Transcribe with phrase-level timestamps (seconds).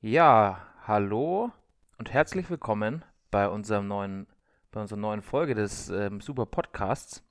[0.00, 1.50] Ja, hallo
[1.98, 4.26] und herzlich willkommen bei unserem neuen,
[4.72, 7.22] bei unserer neuen Folge des ähm, Super Podcasts.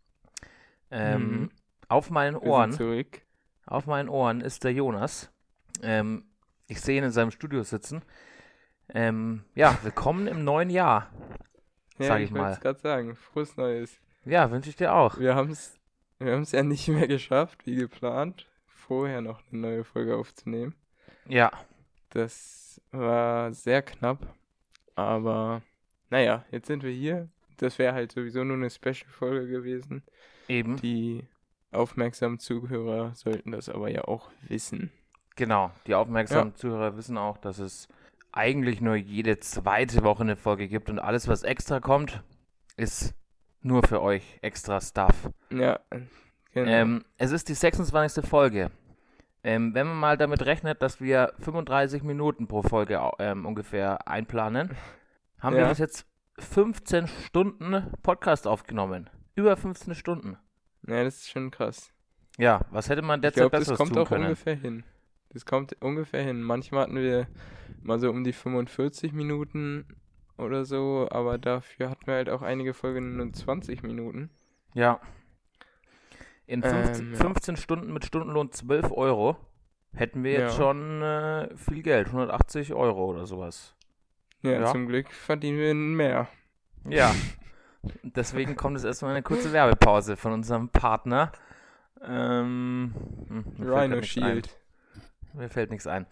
[0.92, 1.50] Ähm, Mhm.
[1.87, 3.21] Auf meinen Ohren, zurück.
[3.66, 5.32] auf meinen Ohren ist der Jonas.
[5.82, 6.24] Ähm,
[6.67, 8.04] ich sehe ihn in seinem Studio sitzen.
[8.89, 11.09] Ähm, ja, willkommen im neuen Jahr.
[11.97, 12.51] Ja, Sag ich ich mal.
[12.51, 13.15] es gerade sagen.
[13.15, 13.99] Frohes Neues.
[14.25, 15.17] Ja, wünsche ich dir auch.
[15.17, 15.79] Wir haben es
[16.20, 20.75] wir haben's ja nicht mehr geschafft, wie geplant, vorher noch eine neue Folge aufzunehmen.
[21.25, 21.51] Ja,
[22.10, 24.20] Das war sehr knapp.
[24.95, 25.62] Aber
[26.09, 27.30] naja, jetzt sind wir hier.
[27.58, 30.04] Das wäre halt sowieso nur eine Special-Folge gewesen.
[30.48, 30.77] eben.
[30.77, 31.26] Die
[31.72, 34.91] aufmerksamen Zuhörer sollten das aber ja auch wissen.
[35.36, 37.88] Genau, die aufmerksamen Zuhörer wissen auch, dass es
[38.31, 42.23] eigentlich nur jede zweite Woche eine Folge gibt und alles, was extra kommt,
[42.76, 43.14] ist
[43.62, 45.30] nur für euch extra Stuff.
[45.52, 45.80] Ja,
[46.53, 46.70] genau.
[46.70, 48.26] Ähm, es ist die 26.
[48.26, 48.72] Folge.
[49.43, 54.71] Ähm, wenn man mal damit rechnet, dass wir 35 Minuten pro Folge ähm, ungefähr einplanen,
[55.39, 55.70] haben wir Ja.
[55.70, 56.05] bis jetzt
[56.39, 59.09] 15 Stunden Podcast aufgenommen.
[59.36, 60.38] Über 15 Stunden.
[60.88, 61.91] ja, das ist schon krass.
[62.38, 64.23] Ja, was hätte man Ich derzeit glaube, das besseres kommt tun auch können?
[64.25, 64.83] ungefähr hin.
[65.31, 66.42] Das kommt ungefähr hin.
[66.42, 67.27] Manchmal hatten wir
[67.81, 69.86] mal so um die 45 Minuten
[70.38, 74.30] oder so, aber dafür hatten wir halt auch einige Folgen nur 20 Minuten.
[74.73, 74.99] Ja.
[76.50, 77.19] In 15, Ähm, ja.
[77.19, 79.38] 15 Stunden mit Stundenlohn 12 Euro
[79.94, 80.64] hätten wir jetzt Ja.
[80.64, 83.75] schon äh, viel Geld, 180 Euro oder sowas.
[84.42, 84.66] Ja, Ja.
[84.72, 86.27] zum Glück verdienen wir mehr.
[86.89, 87.14] Ja.
[88.03, 91.31] Deswegen kommt jetzt erstmal eine kurze Werbepause von unserem Partner.
[92.03, 92.94] Ähm,
[93.27, 94.23] hm, Rhino nichts ein.
[94.23, 94.59] Shield.
[95.33, 96.08] Mir fällt nichts ein.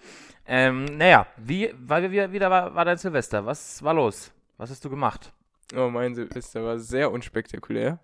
[0.45, 3.45] Ähm, naja, wie, weil wir wieder, wieder war, war dein Silvester?
[3.45, 4.31] Was war los?
[4.57, 5.33] Was hast du gemacht?
[5.75, 7.99] Oh, mein Silvester war sehr unspektakulär.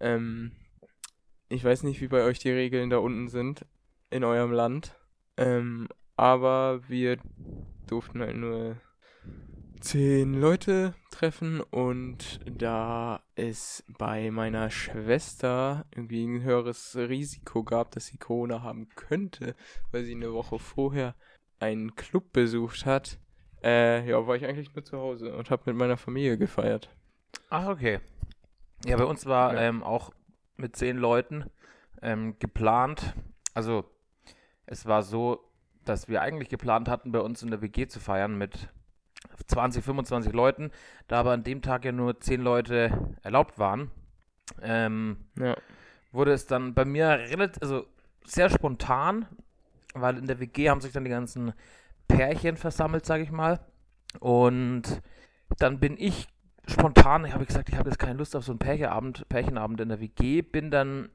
[0.00, 0.52] Ähm,
[1.48, 3.64] ich weiß nicht, wie bei euch die Regeln da unten sind,
[4.10, 4.96] in eurem Land.
[5.36, 7.18] Ähm, aber wir
[7.86, 8.76] durften halt nur
[9.80, 18.06] zehn Leute treffen und da es bei meiner Schwester irgendwie ein höheres Risiko gab, dass
[18.06, 19.54] sie Corona haben könnte,
[19.90, 21.14] weil sie eine Woche vorher
[21.60, 23.18] einen Club besucht hat,
[23.62, 26.88] äh, ja, war ich eigentlich nur zu Hause und habe mit meiner Familie gefeiert.
[27.50, 28.00] Ach, okay.
[28.86, 29.60] Ja, bei uns war Ja.
[29.62, 30.12] ähm, auch
[30.56, 31.50] mit zehn Leuten
[32.02, 33.14] ähm, geplant.
[33.54, 33.84] Also,
[34.66, 35.40] es war so,
[35.84, 38.68] dass wir eigentlich geplant hatten, bei uns in der WG zu feiern mit
[39.46, 40.70] 20, 25 Leuten.
[41.08, 43.90] Da aber an dem Tag ja nur zehn Leute erlaubt waren,
[44.62, 45.56] ähm, Ja.
[46.12, 47.86] wurde es dann bei mir relativ, also
[48.24, 49.26] sehr spontan,
[49.94, 51.52] weil in der WG haben sich dann die ganzen
[52.08, 53.60] Pärchen versammelt, sage ich mal.
[54.20, 55.02] Und
[55.58, 56.28] dann bin ich
[56.66, 59.88] spontan, ich habe gesagt, ich habe jetzt keine Lust auf so einen Pärchenabend, Pärchenabend in
[59.88, 61.10] der WG, bin dann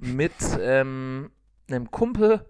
[0.00, 1.30] mit ähm,
[1.68, 2.44] einem Kumpel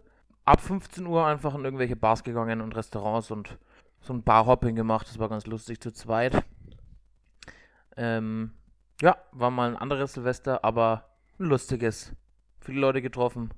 [0.45, 3.59] ab 15 Uhr einfach in irgendwelche Bars gegangen und Restaurants und
[4.01, 5.09] so ein Barhopping gemacht.
[5.09, 6.43] Das war ganz lustig zu zweit.
[7.97, 8.53] Ähm,
[9.01, 11.09] ja, war mal ein anderes Silvester, aber
[11.39, 12.13] ein lustiges.
[12.61, 13.51] Viele Leute getroffen.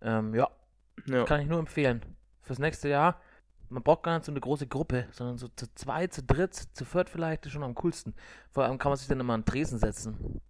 [0.00, 0.48] Ähm, ja,
[1.06, 1.24] ja.
[1.24, 2.02] kann ich nur empfehlen.
[2.42, 3.20] Fürs nächste Jahr.
[3.68, 6.84] Man braucht gar nicht so eine große Gruppe, sondern so zu zweit, zu dritt, zu
[6.84, 8.14] viert vielleicht ist schon am coolsten.
[8.50, 10.40] Vor allem kann man sich dann immer an Tresen setzen.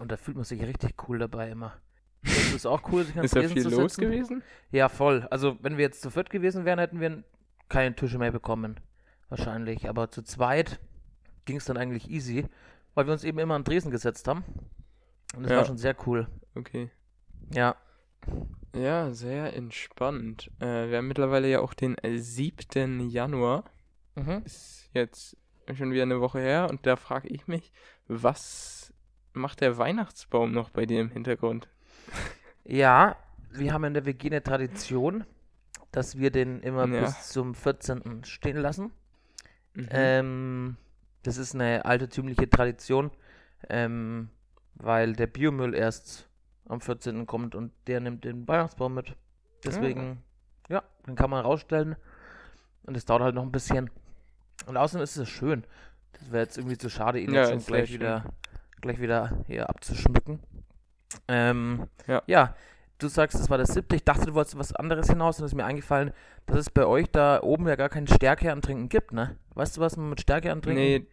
[0.00, 1.74] Und da fühlt man sich richtig cool dabei immer.
[2.22, 4.00] Das ist auch cool, sich an Ist da Tresen viel zu los setzen.
[4.10, 4.42] gewesen?
[4.70, 5.26] Ja, voll.
[5.30, 7.22] Also, wenn wir jetzt zu viert gewesen wären, hätten wir
[7.68, 8.80] keine Tische mehr bekommen.
[9.28, 9.88] Wahrscheinlich.
[9.88, 10.80] Aber zu zweit
[11.44, 12.46] ging es dann eigentlich easy,
[12.94, 14.44] weil wir uns eben immer an Dresen gesetzt haben.
[15.36, 15.58] Und das Ja.
[15.58, 16.26] war schon sehr cool.
[16.54, 16.90] Okay.
[17.52, 17.76] Ja.
[18.74, 20.50] Ja, sehr entspannt.
[20.60, 23.08] Äh, wir haben mittlerweile ja auch den äh, 7.
[23.08, 23.64] Januar.
[24.14, 24.42] Mhm.
[24.44, 25.36] Ist jetzt
[25.74, 27.72] schon wieder eine Woche her und da frage ich mich,
[28.08, 28.92] was
[29.32, 31.68] macht der Weihnachtsbaum noch bei dir im Hintergrund?
[32.64, 33.16] Ja,
[33.50, 35.24] wir haben in der WG eine Tradition,
[35.90, 37.02] dass wir den immer Ja.
[37.04, 38.24] bis zum 14.
[38.24, 38.92] stehen lassen.
[39.74, 39.88] Mhm.
[39.90, 40.76] Ähm,
[41.22, 43.10] das ist eine altertümliche Tradition,
[43.68, 44.28] ähm,
[44.74, 46.28] weil der Biomüll erst
[46.68, 47.26] am 14.
[47.26, 49.16] kommt und der nimmt den Weihnachtsbaum mit.
[49.64, 50.22] Deswegen,
[50.68, 51.96] ja, den kann man rausstellen
[52.84, 53.90] und es dauert halt noch ein bisschen.
[54.66, 55.64] Und außerdem ist es schön.
[56.12, 58.00] Das wäre jetzt irgendwie zu schade, ihn Ja, jetzt schon gleich schön.
[58.00, 58.24] wieder,
[58.80, 60.40] gleich wieder hier abzuschmücken.
[61.28, 62.22] Ähm, Ja.
[62.26, 62.54] ja,
[62.98, 63.96] du sagst, es war der siebte.
[63.96, 66.12] Ich dachte, du wolltest was anderes hinaus und es ist mir eingefallen,
[66.46, 69.36] dass es bei euch da oben ja gar kein Stärke antrinken gibt, ne?
[69.54, 70.82] Weißt du, was man mit Stärke antrinken?
[70.82, 71.06] nee,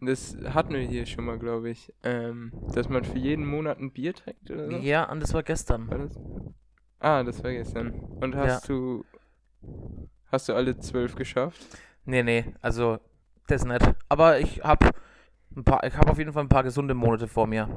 [0.00, 1.92] das hatten wir hier schon mal, glaube ich.
[2.02, 4.76] Ähm, dass man für jeden Monat ein Bier trinkt oder so.
[4.78, 5.90] Ja, und das war gestern.
[5.90, 6.18] War das?
[6.98, 7.92] Ah, das war gestern.
[7.92, 9.04] Und hast du
[10.30, 11.60] hast du alle zwölf geschafft?
[12.04, 12.98] Nee, nee, also
[13.46, 13.82] das nicht.
[14.08, 14.90] Aber ich habe
[15.54, 17.68] ein paar, ich habe auf jeden Fall ein paar gesunde Monate vor mir.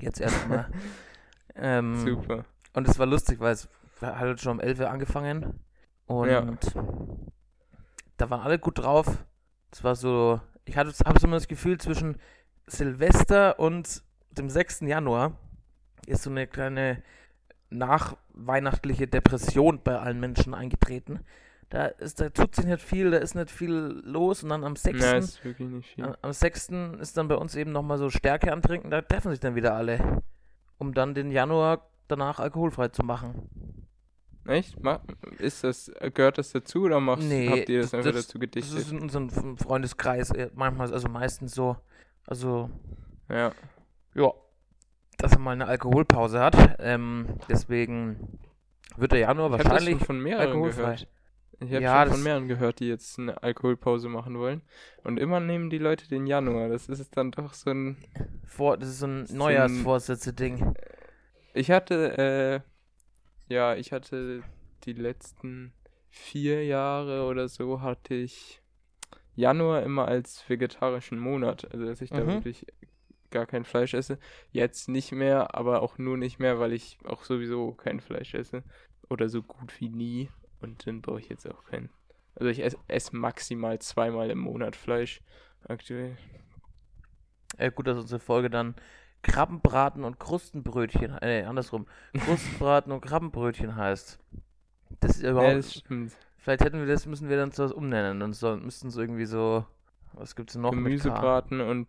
[0.00, 0.70] Jetzt erstmal.
[1.54, 2.44] ähm, Super.
[2.74, 3.68] Und es war lustig, weil es
[4.00, 5.60] hat halt schon um 11 Uhr angefangen.
[6.06, 6.46] Und Ja.
[8.16, 9.24] da waren alle gut drauf.
[9.72, 12.16] Es war so, ich habe so immer das Gefühl, zwischen
[12.66, 14.02] Silvester und
[14.32, 14.80] dem 6.
[14.80, 15.32] Januar
[16.06, 17.02] ist so eine kleine
[17.70, 21.20] nachweihnachtliche Depression bei allen Menschen eingetreten.
[21.68, 24.76] Da, ist, da tut sich nicht viel, da ist nicht viel los und dann am
[24.76, 25.00] 6.
[25.00, 26.16] Ja, ist wirklich nicht viel.
[26.22, 26.68] Am 6.
[27.00, 30.22] ist dann bei uns eben nochmal so Stärke antrinken, da treffen sich dann wieder alle,
[30.78, 33.48] um dann den Januar danach alkoholfrei zu machen.
[34.46, 34.76] Echt?
[35.38, 38.38] Ist das, gehört das dazu oder machst, Nee, habt ihr das, das- einfach das- dazu
[38.38, 38.78] Das gedichtet?
[38.78, 41.76] ist in unserem Freundeskreis äh, manchmal, also meistens so,
[42.26, 42.70] also
[43.28, 43.52] ja.
[44.14, 44.32] ja,
[45.18, 46.56] dass er mal eine Alkoholpause hat.
[46.78, 48.38] Ähm, deswegen
[48.96, 50.82] wird der Januar Ich habe das wahrscheinlich schon von mehreren alkoholfrei.
[50.82, 51.08] gehört.
[51.58, 54.60] Ich habe Ja, schon von das- mehreren gehört, die jetzt eine Alkoholpause machen wollen.
[55.04, 56.68] Und immer nehmen die Leute den Januar.
[56.68, 57.96] Das ist dann doch so ein.
[58.44, 60.74] Vor, das ist so ein So ein- Neujahrsvorsätze-Ding.
[61.54, 62.60] Ich hatte, äh,
[63.48, 64.42] ja, ich hatte
[64.84, 65.72] die letzten
[66.10, 68.62] vier Jahre oder so hatte ich
[69.34, 71.70] Januar immer als vegetarischen Monat.
[71.72, 72.28] Also dass ich da Mhm.
[72.28, 72.66] wirklich
[73.30, 74.18] gar kein Fleisch esse.
[74.50, 78.62] Jetzt nicht mehr, aber auch nur nicht mehr, weil ich auch sowieso kein Fleisch esse.
[79.10, 80.30] Oder so gut wie nie.
[80.60, 81.90] Und dann brauche ich jetzt auch keinen.
[82.34, 85.20] Also ich esse, esse maximal zweimal im Monat Fleisch
[85.68, 86.16] aktuell.
[87.58, 88.74] Äh, gut, dass unsere Folge dann
[89.26, 91.86] Krabbenbraten und Krustenbrötchen, äh, andersrum,
[92.24, 94.18] Krustenbraten und Krabbenbrötchen heißt.
[95.00, 96.12] Das ist ja überhaupt, Ja, das stimmt.
[96.38, 99.26] vielleicht hätten wir das, müssen wir dann zu was umnennen und so, müssten es irgendwie
[99.26, 99.66] so,
[100.12, 100.70] was gibt's denn noch?
[100.70, 101.88] Gemüsebraten und,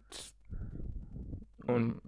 [1.68, 2.02] und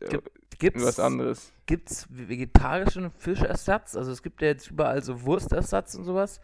[0.00, 1.52] äh, Gibt- Gibt's, was anderes.
[1.66, 3.94] gibt's vegetarischen Fischersatz?
[3.96, 6.40] Also es gibt ja jetzt überall so Wurstersatz und sowas.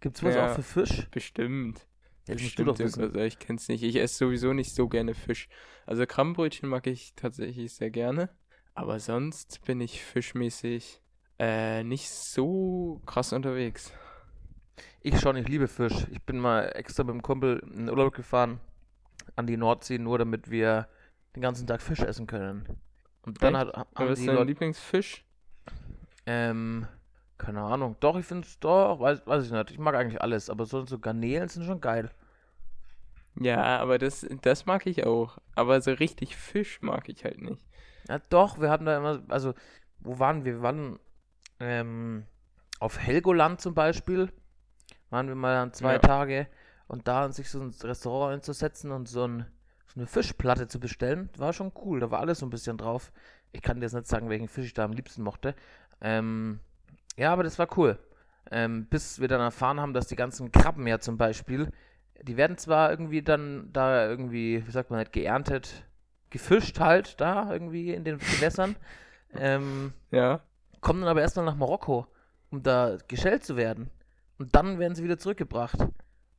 [0.00, 0.50] Gibt's was Ja.
[0.50, 1.06] auch für Fisch?
[1.10, 1.86] Bestimmt.
[2.26, 3.02] Das musst du doch wissen.
[3.04, 3.82] aber ich kenn's nicht.
[3.82, 5.48] Ich esse sowieso nicht so gerne Fisch.
[5.86, 8.30] Also Krabbenbrötchen mag ich tatsächlich sehr gerne.
[8.74, 11.00] Aber sonst bin ich fischmäßig
[11.38, 13.92] äh, nicht so krass unterwegs.
[15.00, 16.06] Ich schon, ich liebe Fisch.
[16.10, 18.60] Ich bin mal extra mit dem Kumpel in den Urlaub gefahren
[19.36, 20.88] an die Nordsee, nur damit wir
[21.36, 22.66] den ganzen Tag Fisch essen können.
[23.22, 23.66] Und dann Echt?
[23.66, 25.24] hat, haben was ist dein Leute, Lieblingsfisch?
[26.26, 26.86] ähm,
[27.38, 27.96] keine Ahnung.
[28.00, 29.70] Doch, ich finde es doch, weiß, weiß ich nicht.
[29.72, 32.10] Ich mag eigentlich alles, aber so, so Garnelen sind schon geil.
[33.40, 35.38] Ja, aber das, das mag ich auch.
[35.54, 37.60] Aber so richtig Fisch mag ich halt nicht.
[38.08, 39.54] Ja, doch, wir hatten da immer, also,
[40.00, 40.54] wo waren wir?
[40.54, 40.98] Wir waren
[41.58, 42.26] ähm,
[42.78, 44.32] auf Helgoland zum Beispiel.
[45.10, 45.98] Waren wir mal an zwei Ja.
[45.98, 46.46] Tage
[46.86, 49.46] und da sich so ein Restaurant einzusetzen und so, ein,
[49.86, 52.00] so eine Fischplatte zu bestellen, war schon cool.
[52.00, 53.10] Da war alles so ein bisschen drauf.
[53.52, 55.54] Ich kann dir jetzt nicht sagen, welchen Fisch ich da am liebsten mochte.
[56.00, 56.60] Ähm,
[57.16, 57.98] ja, aber das war cool.
[58.50, 61.70] Ähm, bis wir dann erfahren haben, dass die ganzen Krabben ja zum Beispiel,
[62.22, 65.84] die werden zwar irgendwie dann da irgendwie, wie sagt man halt, geerntet,
[66.30, 68.76] gefischt halt da irgendwie in den Gewässern,
[69.36, 70.40] ähm, Ja.
[70.80, 72.06] kommen dann aber erstmal nach Marokko,
[72.50, 73.90] um da geschält zu werden.
[74.38, 75.78] Und dann werden sie wieder zurückgebracht.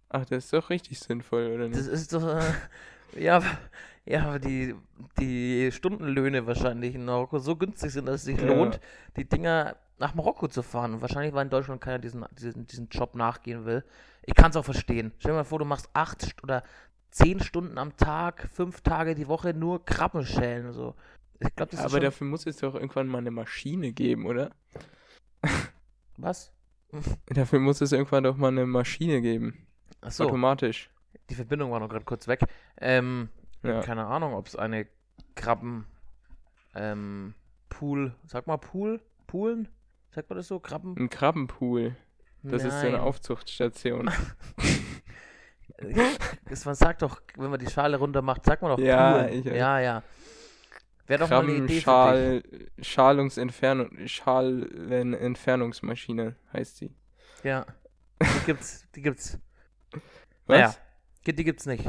[0.10, 1.80] Ach, das ist doch richtig sinnvoll, oder nicht?
[1.80, 2.44] Das ist doch, äh,
[3.22, 3.42] ja,
[4.06, 4.76] ja, aber die,
[5.20, 8.46] die Stundenlöhne wahrscheinlich in Marokko so günstig sind, dass es sich Ja.
[8.48, 8.80] lohnt,
[9.18, 10.94] die Dinger nach Marokko zu fahren.
[10.96, 13.84] Und wahrscheinlich, weil in Deutschland keiner diesen, diesen, diesen Job nachgehen will.
[14.24, 15.14] Ich kann es auch verstehen.
[15.20, 16.64] Stell dir mal vor, du machst acht oder
[17.12, 20.74] zehn Stunden am Tag, fünf Tage die Woche nur Krabben schälen.
[20.74, 20.96] So.
[21.40, 24.52] Ich glaube, das ist aber dafür muss es doch irgendwann mal eine Maschine geben, oder?
[26.18, 26.52] Was?
[27.28, 29.66] Dafür muss es irgendwann doch mal eine Maschine geben.
[30.02, 30.90] Achso, Automatisch.
[31.30, 32.42] die Verbindung war noch gerade kurz weg.
[32.80, 33.30] Ähm,
[33.70, 33.82] Ja.
[33.82, 34.88] keine Ahnung, ob es eine
[35.36, 35.86] Krabben
[36.76, 37.34] ähm,
[37.70, 39.68] Pool, sag mal Pool, Poolen?
[40.12, 40.60] Sagt man das so?
[40.60, 40.96] Krabben?
[40.98, 41.96] Ein Krabbenpool.
[42.44, 43.02] Das ist so eine Nein.
[43.02, 44.10] Aufzuchtstation.
[46.48, 49.34] Das, man sagt doch, wenn man die Schale runter macht, sagt man doch Ja, Poolen.
[49.40, 50.04] ich- ja, ja.
[51.08, 51.82] Wäre doch mal eine Idee.
[51.82, 52.44] Krabbenschal,
[52.82, 56.96] Schalungsentfernung, Schalenentfernungsmaschine heißt sie.
[57.44, 57.66] Ja.
[58.22, 59.38] Die gibt's, die gibt's.
[60.46, 60.48] Was?
[60.48, 60.74] Naja,
[61.28, 61.84] die gibt's nicht.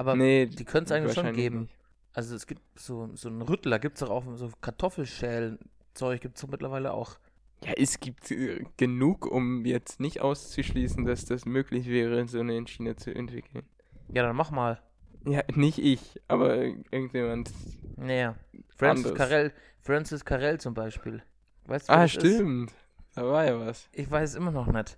[0.00, 1.60] Aber nee, die könnte es eigentlich schon geben.
[1.62, 1.74] nicht.
[2.14, 6.92] Also es gibt so, so einen Rüttler, gibt's doch auch, so Kartoffelschälen-Zeug gibt's doch mittlerweile
[6.92, 7.18] auch.
[7.62, 12.66] Ja, es gibt äh, genug, um jetzt nicht auszuschließen, dass das möglich wäre, so eine
[12.66, 13.64] Schiene zu entwickeln.
[14.08, 14.80] Ja, dann mach mal.
[15.26, 17.50] Ja, nicht ich, aber irgendjemand.
[17.96, 18.34] Naja.
[18.78, 19.18] Francis Anders.
[19.18, 19.52] Carell,
[19.82, 21.22] Francis Carell zum Beispiel.
[21.66, 22.20] Weißt du, Ah, das ist?
[22.20, 22.72] stimmt.
[23.14, 23.88] Da war ja was.
[23.92, 24.96] Ich weiß es immer noch nicht.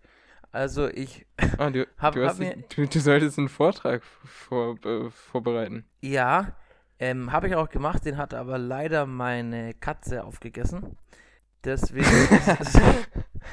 [0.53, 1.27] Also ich,
[1.59, 5.87] Ah, du, Hab- du, hab mir- du, du solltest einen Vortrag vor, äh, vorbereiten.
[6.03, 6.57] ja,
[6.99, 10.97] ähm, habe ich auch gemacht, den hat aber leider meine Katze aufgegessen.
[11.65, 12.07] Deswegen,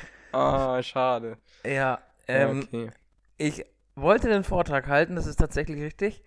[0.31, 1.37] Ah, schade.
[1.65, 1.99] ja,
[2.33, 2.91] Ja, ähm, okay.
[3.37, 3.65] ich
[3.95, 6.23] wollte den Vortrag halten, das ist tatsächlich richtig.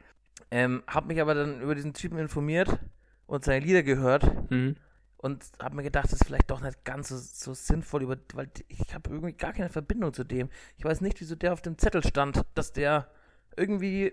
[0.51, 2.79] Ähm, habe mich aber dann über diesen Typen informiert
[3.27, 4.51] und seine Lieder gehört.
[4.51, 4.77] Mhm.
[5.23, 8.51] Und habe mir gedacht, das ist vielleicht doch nicht ganz so, so sinnvoll, über, weil
[8.67, 10.51] ich habe irgendwie gar keine Verbindung zu dem.
[10.77, 13.09] Ich weiß nicht, wieso der auf dem Zettel stand, dass der
[13.57, 14.13] irgendwie,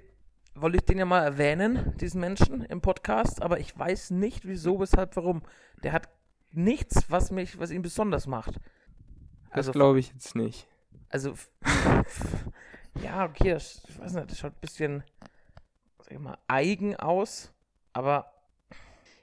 [0.54, 4.80] wollte ich den ja mal erwähnen, diesen Menschen im Podcast, aber ich weiß nicht, wieso,
[4.80, 5.42] weshalb, warum.
[5.84, 6.10] Der hat
[6.52, 8.60] nichts, was mich, was ihn besonders macht.
[9.52, 10.68] Das glaube ich jetzt nicht.
[11.10, 11.34] Also,
[13.02, 15.04] ja, okay, das, ich weiß nicht, das schaut ein bisschen,
[16.04, 17.52] sag ich mal, eigen aus,
[17.94, 18.32] aber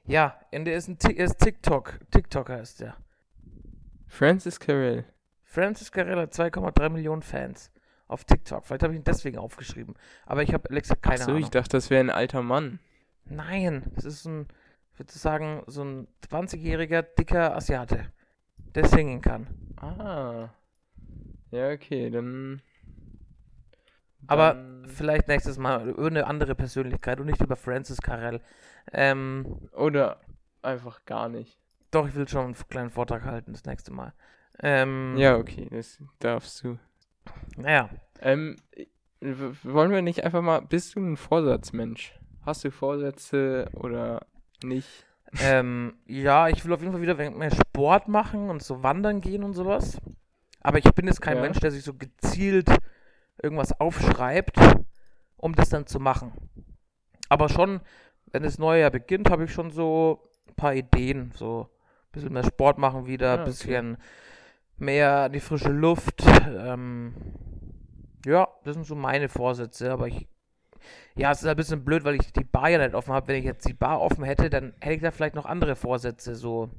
[0.06, 2.96] ja, und der ist ein er ist TikTok, TikToker ist der.
[4.06, 5.04] Francis Carell.
[5.42, 7.70] Francis Carell hat 2,3 Millionen Fans
[8.08, 8.64] auf TikTok.
[8.66, 9.94] Vielleicht habe ich ihn deswegen aufgeschrieben.
[10.24, 11.42] Aber ich habe Alexa keine Ach so, Ahnung.
[11.42, 12.78] ich dachte, das wäre ein alter Mann.
[13.24, 14.46] Nein, es ist ein,
[14.92, 18.12] ich würde sagen, so ein 20-jähriger, dicker Asiate,
[18.74, 19.48] der singen kann.
[19.76, 20.50] Ah.
[21.50, 22.62] Ja, okay, dann.
[24.28, 24.56] Aber
[24.86, 28.40] vielleicht nächstes Mal eine andere Persönlichkeit und nicht über Francis Carell.
[28.92, 30.20] Ähm, Oder
[30.62, 31.58] einfach gar nicht.
[31.90, 34.12] doch, ich will schon einen kleinen Vortrag halten das nächste Mal.
[34.60, 36.78] Ähm, Ja, okay, das darfst du.
[37.56, 37.90] Naja,
[38.20, 38.56] Ähm,
[39.20, 40.60] wollen wir nicht einfach mal.
[40.60, 42.18] Bist du ein Vorsatzmensch?
[42.44, 44.26] Hast du Vorsätze oder
[44.62, 45.04] nicht?
[45.40, 49.42] ähm, ja, ich will auf jeden Fall wieder mehr Sport machen und so wandern gehen
[49.42, 49.98] und sowas.
[50.60, 51.42] Aber ich bin jetzt kein Ja.
[51.42, 52.68] Mensch, der sich so gezielt
[53.42, 54.56] irgendwas aufschreibt,
[55.36, 56.32] um das dann zu machen.
[57.28, 57.80] Aber schon,
[58.32, 61.32] wenn das neue Jahr beginnt, habe ich schon so ein paar Ideen.
[61.34, 63.50] So ein bisschen mehr Sport machen wieder, Ah, ein okay.
[63.50, 63.96] bisschen
[64.78, 66.24] mehr die frische Luft.
[66.48, 67.14] Ähm,
[68.24, 70.26] ja, das sind so meine Vorsätze, aber ich.
[71.16, 73.28] Ja, es ist ein bisschen blöd, weil ich die Bar ja nicht offen habe.
[73.28, 76.34] Wenn ich jetzt die Bar offen hätte, dann hätte ich da vielleicht noch andere Vorsätze,
[76.36, 76.70] so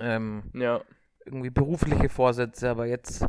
[0.00, 0.80] ähm, Ja.
[1.24, 3.24] irgendwie berufliche Vorsätze, aber jetzt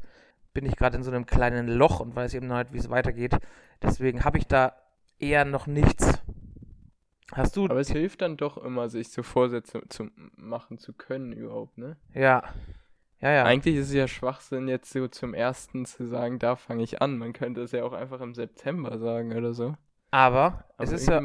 [0.58, 2.90] bin ich gerade in so einem kleinen Loch und weiß eben noch nicht, wie es
[2.90, 3.38] weitergeht.
[3.84, 4.74] Deswegen habe ich da
[5.20, 6.20] eher noch nichts.
[7.32, 7.66] Hast du?
[7.66, 11.96] Aber es hilft dann doch immer, sich so Vorsätze zu machen zu können überhaupt, ne?
[12.16, 12.42] ja.
[13.20, 13.44] Ja, ja.
[13.46, 17.18] Eigentlich ist es ja Schwachsinn, jetzt so zum ersten zu sagen, da fange ich an.
[17.18, 19.76] Man könnte es ja auch einfach im September sagen oder so.
[20.12, 21.20] aber Aber es ist ja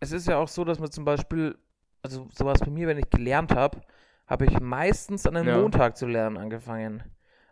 [0.00, 1.56] es ist ja auch so, dass man zum Beispiel,
[2.02, 3.80] also sowas bei mir, wenn ich gelernt habe,
[4.26, 5.58] habe ich meistens an einem Ja.
[5.58, 7.02] Montag zu lernen angefangen.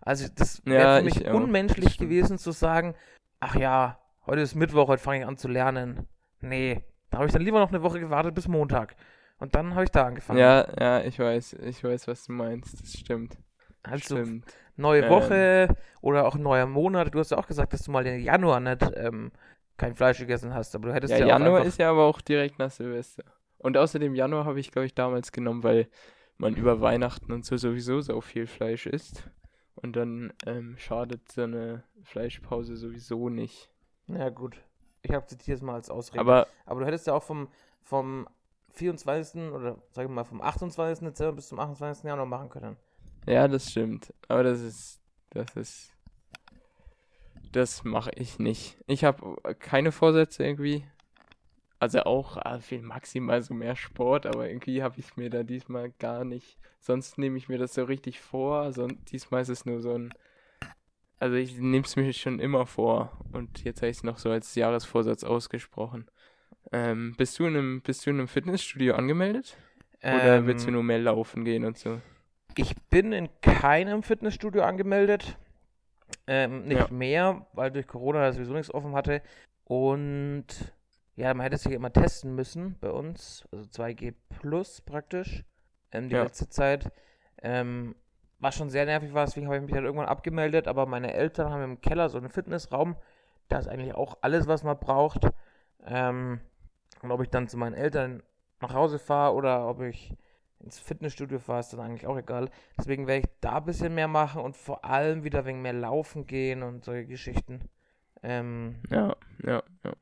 [0.00, 2.10] Also das Ja, wäre für mich ich unmenschlich stimmt.
[2.10, 2.94] gewesen zu sagen,
[3.40, 6.06] ach ja, heute ist Mittwoch, heute fange ich an zu lernen.
[6.40, 8.96] Nee, da habe ich dann lieber noch eine Woche gewartet bis Montag.
[9.38, 10.38] Und dann habe ich da angefangen.
[10.38, 12.80] Ja, ja, ich weiß, ich weiß, was du meinst.
[12.80, 13.36] Das stimmt.
[13.82, 14.44] also stimmt.
[14.76, 15.10] neue Ähm.
[15.10, 17.14] Woche oder auch neuer Monat.
[17.14, 19.30] Du hast ja auch gesagt, dass du mal den Januar nicht ähm,
[19.76, 22.58] kein Fleisch gegessen hast, aber du hättest Ja, ja, Januar ist ja aber auch direkt
[22.58, 23.24] nach Silvester.
[23.58, 25.88] Und außerdem Januar habe ich, glaube ich, damals genommen, weil
[26.36, 29.28] man über Weihnachten und so sowieso so viel Fleisch isst.
[29.82, 33.70] Und dann ähm, schadet so eine Fleischpause sowieso nicht.
[34.06, 34.56] Ja, gut.
[35.02, 36.20] Ich akzeptiere es mal als Ausrede.
[36.20, 37.48] Aber Aber du hättest ja auch vom,
[37.82, 38.28] vom
[38.70, 39.52] 24.
[39.52, 41.04] oder sag ich mal vom 28.
[41.06, 42.04] Dezember bis zum 28.
[42.04, 42.76] Januar machen können.
[43.26, 44.12] ja, das stimmt.
[44.28, 45.92] Aber das ist, das ist,
[47.52, 48.78] das mache ich nicht.
[48.86, 50.84] Ich habe keine Vorsätze irgendwie.
[51.80, 55.90] Also auch äh, viel maximal so mehr Sport, aber irgendwie habe ich mir da diesmal
[55.98, 56.58] gar nicht.
[56.80, 58.72] Sonst nehme ich mir das so richtig vor.
[58.72, 60.12] So, diesmal ist es nur so ein.
[61.20, 63.12] Also ich nehme es mir schon immer vor.
[63.32, 66.08] Und jetzt habe ich es noch so als Jahresvorsatz ausgesprochen.
[66.72, 69.56] Ähm, bist du in einem, bist du in einem Fitnessstudio angemeldet?
[70.02, 72.00] Oder willst du Ähm, nur mehr laufen gehen und so?
[72.56, 75.36] Ich bin in keinem Fitnessstudio angemeldet.
[76.26, 76.88] Ähm, nicht Ja.
[76.88, 79.22] mehr, weil durch Corona das sowieso nichts offen hatte.
[79.64, 80.46] Und
[81.18, 83.46] ja, man hätte sich immer testen müssen bei uns.
[83.52, 85.44] Also 2G plus praktisch.
[85.92, 86.22] Ähm, die Ja.
[86.22, 86.90] letzte Zeit.
[87.42, 87.94] Ähm,
[88.40, 90.68] was schon sehr nervig war, deswegen habe ich mich dann irgendwann abgemeldet.
[90.68, 92.96] Aber meine Eltern haben im Keller so einen Fitnessraum.
[93.48, 95.26] Da ist eigentlich auch alles, was man braucht.
[95.84, 96.40] Ähm,
[97.02, 98.22] und ob ich dann zu meinen Eltern
[98.60, 100.14] nach Hause fahre oder ob ich
[100.60, 102.50] ins Fitnessstudio fahre, ist dann eigentlich auch egal.
[102.76, 106.26] Deswegen werde ich da ein bisschen mehr machen und vor allem wieder wegen mehr laufen
[106.26, 107.68] gehen und solche Geschichten.
[108.22, 109.92] Ähm, Ja, ja, ja.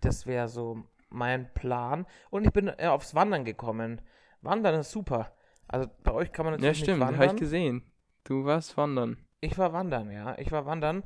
[0.00, 2.06] Das wäre so mein Plan.
[2.30, 4.00] Und ich bin äh, aufs Wandern gekommen.
[4.42, 5.32] Wandern ist super.
[5.68, 7.36] Also bei euch kann man Ja, natürlich stimmt, nicht habe ich wandern.
[7.36, 7.82] gesehen.
[8.24, 9.18] Du warst wandern.
[9.40, 10.36] Ich war wandern, ja.
[10.38, 11.02] Ich war wandern.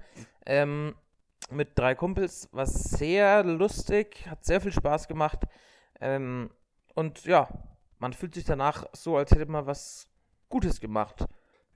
[0.47, 0.95] Ähm,
[1.51, 2.49] mit drei Kumpels.
[2.53, 5.41] War sehr lustig, hat sehr viel Spaß gemacht.
[6.01, 6.51] Ähm,
[6.95, 7.49] und ja,
[7.99, 10.09] man fühlt sich danach so, als hätte man was
[10.49, 11.25] Gutes gemacht.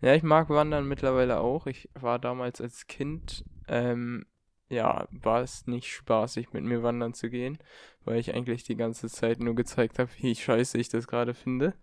[0.01, 1.67] Ja, ich mag Wandern mittlerweile auch.
[1.67, 4.27] Ich war damals als Kind, ähm,
[4.69, 7.59] ja, war es nicht spaßig, mit mir wandern zu gehen,
[8.05, 11.75] weil ich eigentlich die ganze Zeit nur gezeigt habe, wie scheiße ich das gerade finde.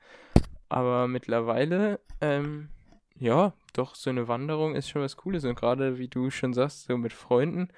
[0.70, 2.70] Aber mittlerweile, ähm,
[3.18, 5.46] ja, doch, so eine Wanderung ist schon was Cooles.
[5.46, 7.70] Und gerade, wie du schon sagst, so mit Freunden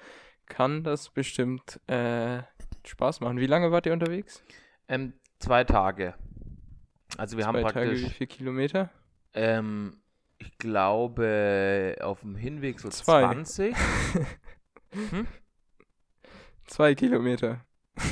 [0.46, 2.42] kann das bestimmt äh,
[2.86, 3.38] Spaß machen.
[3.38, 4.42] Wie lange wart ihr unterwegs?
[4.88, 6.14] Ähm, zwei Tage.
[7.16, 8.90] Also wir haben Zwei Tage, praktisch, wie viel Kilometer?
[9.34, 10.00] ähm,
[10.38, 13.22] ich glaube, auf dem Hinweg so Zwei.
[13.22, 13.74] 20.
[16.66, 17.64] Zwei Kilometer.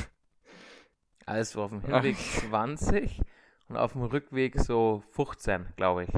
[1.29, 2.03] Also auf dem Ach.
[2.05, 3.21] Hinweg 20
[3.69, 6.11] und auf dem Rückweg so 15, glaube ich.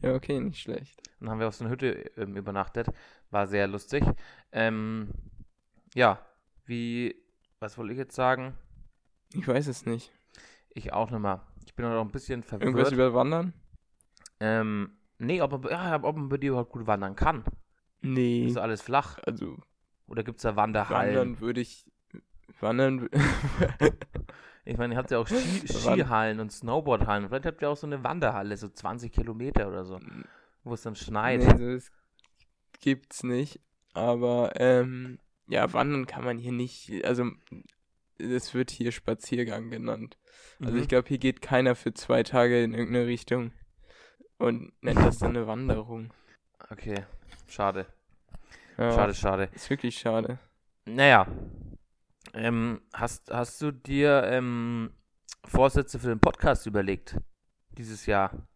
[0.00, 1.00] Ja, okay, nicht schlecht.
[1.20, 2.88] Dann haben wir auf so einer Hütte ähm, übernachtet.
[3.30, 4.02] War sehr lustig.
[4.50, 5.10] Ähm,
[5.94, 6.18] ja,
[6.64, 7.14] wie,
[7.60, 8.58] was wollte ich jetzt sagen?
[9.32, 10.10] Ich weiß es nicht.
[10.70, 11.46] Ich auch nicht mehr.
[11.64, 12.92] Ich bin noch ein bisschen Irgendwas verwirrt.
[12.92, 13.52] über Wandern?
[14.40, 17.44] Ähm, nee, ob man, ja, ob man bei dir überhaupt gut wandern kann.
[18.02, 18.46] Nee.
[18.46, 19.18] Ist alles flach?
[19.24, 19.56] Also,
[20.06, 21.14] Oder gibt es da Wanderhallen?
[21.16, 21.86] wandern würde ich.
[22.60, 23.08] Wandern.
[24.64, 27.28] Ich meine, ihr habt ja auch Ski Skihallen und Snowboardhallen.
[27.28, 29.98] Vielleicht habt ihr auch so eine Wanderhalle, so 20 Kilometer oder so,
[30.62, 31.40] wo es dann schneit.
[31.40, 31.90] nee, so das
[32.80, 33.58] gibt's nicht.
[33.92, 35.18] Aber, ähm,
[35.48, 37.04] ja, wandern kann man hier nicht.
[37.04, 37.28] Also,
[38.18, 40.16] es wird hier Spaziergang genannt.
[40.60, 40.82] Also, Mhm.
[40.82, 43.50] ich glaube, hier geht keiner für zwei Tage in irgendeine Richtung
[44.38, 46.12] und nennt das dann eine Wanderung.
[46.70, 47.04] Okay,
[47.46, 47.86] schade.
[48.78, 49.48] Ja, Schade, schade.
[49.52, 50.38] Ist wirklich schade.
[50.86, 51.26] Naja,
[52.34, 54.92] ähm, hast, hast du dir ähm,
[55.44, 57.16] Vorsätze für den Podcast überlegt?
[57.76, 58.46] Dieses Jahr?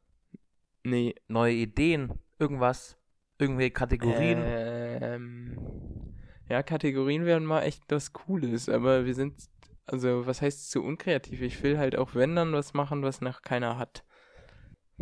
[0.83, 1.15] Nee.
[1.29, 2.15] Neue Ideen?
[2.39, 2.97] Irgendwas?
[3.39, 4.39] Irgendwelche Kategorien?
[4.43, 5.59] Ähm,
[6.49, 9.35] ja, Kategorien wären mal echt was Cooles, aber wir sind,
[9.85, 11.43] also was heißt zu unkreativ?
[11.43, 14.05] Ich will halt auch wenn dann was machen, was noch keiner hat.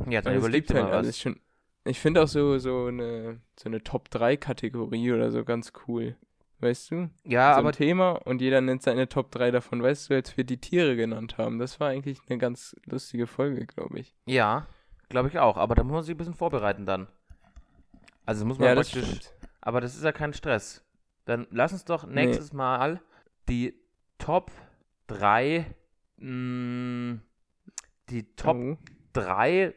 [0.08, 0.98] ja, dann Weil es überleg gibt dir mal halt was.
[0.98, 1.40] alles schon.
[1.84, 6.16] Ich finde auch so, so eine, so eine Top-3-Kategorie oder so ganz cool.
[6.60, 7.10] Weißt du?
[7.24, 9.82] Ja, so aber ein Thema und jeder nennt seine Top 3 davon.
[9.82, 13.66] Weißt du, als wir die Tiere genannt haben, das war eigentlich eine ganz lustige Folge,
[13.66, 14.14] glaube ich.
[14.24, 14.66] ja,
[15.10, 15.58] glaube ich auch.
[15.58, 17.06] Aber da muss man sich ein bisschen vorbereiten dann.
[18.24, 19.10] Also muss man Ja, das praktisch.
[19.10, 19.34] stimmt.
[19.60, 20.82] Aber das ist ja kein Stress.
[21.26, 22.24] Dann lass uns doch Nee.
[22.26, 23.00] nächstes Mal
[23.48, 23.74] die
[24.16, 24.50] Top
[25.08, 25.66] 3,
[26.16, 27.18] mh,
[28.08, 28.76] die Top Oh.
[29.12, 29.74] 3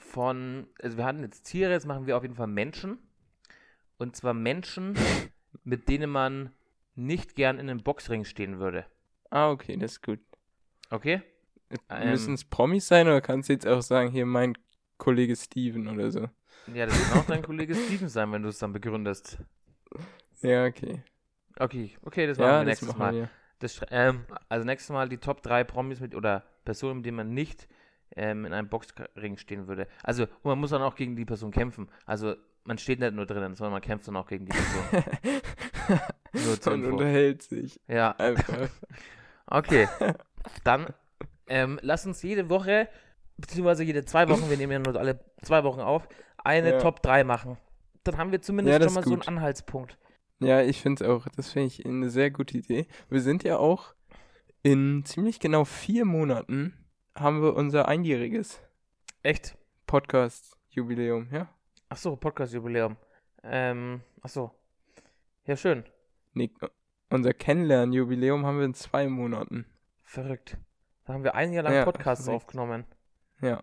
[0.00, 2.98] von, also wir hatten jetzt Tiere, jetzt machen wir auf jeden Fall Menschen.
[3.98, 4.94] Und zwar Menschen,
[5.64, 6.50] mit denen man
[6.94, 8.86] nicht gern in einem Boxring stehen würde.
[9.30, 10.20] Ah, okay, das ist gut.
[10.90, 11.22] Okay?
[11.88, 12.10] Ähm.
[12.10, 14.58] Müssen es Promis sein oder kannst du jetzt auch sagen, hier mein
[14.98, 16.28] Kollege Steven oder so?
[16.74, 19.38] Ja, das wird auch dein Kollege Steven sein, wenn du es dann begründest.
[20.42, 21.02] Ja, okay.
[21.58, 23.14] Okay, okay, das machen ja, wir das nächstes machen Mal.
[23.14, 23.30] wir.
[23.58, 27.34] Das, ähm, also nächstes Mal die Top 3 Promis mit oder Personen, mit denen man
[27.34, 27.68] nicht
[28.16, 29.86] ähm, in einem Boxring stehen würde.
[30.02, 31.88] Also und man muss dann auch gegen die Person kämpfen.
[32.06, 35.04] Also man steht nicht nur drinnen, sondern man kämpft dann auch gegen die Person.
[36.32, 36.96] Nur zur Und Info.
[36.96, 38.68] unterhält sich Ja, einfach.
[39.46, 39.88] okay.
[40.64, 40.92] Dann
[41.48, 42.88] ähm, lass uns jede Woche,
[43.38, 46.08] beziehungsweise jede zwei Wochen, wir nehmen ja nur alle zwei Wochen auf,
[46.44, 46.78] eine Ja.
[46.78, 47.56] Top 3 machen.
[48.04, 49.22] Dann haben wir zumindest Ja, schon mal so einen.
[49.22, 49.98] Anhaltspunkt.
[50.38, 51.26] ja, ich finde es auch.
[51.36, 52.86] Das finde ich eine sehr gute Idee.
[53.08, 53.94] Wir sind ja auch
[54.62, 56.74] in ziemlich genau vier Monaten
[57.14, 58.60] haben wir unser einjähriges
[59.22, 59.56] Echt?
[59.86, 61.48] Podcast-Jubiläum, ja?
[61.88, 62.96] Ach so, Podcast-Jubiläum.
[63.42, 64.50] Ähm, ach so.
[65.44, 65.84] Ja, schön.
[66.32, 66.50] Nee,
[67.10, 69.66] unser Kennenlernen-Jubiläum haben wir in zwei Monaten.
[70.04, 70.56] Verrückt.
[71.04, 72.44] Da haben wir ein Jahr lang Ja, Podcasts verrückt.
[72.44, 72.84] aufgenommen.
[73.40, 73.62] Ja,